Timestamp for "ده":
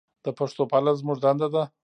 1.53-1.63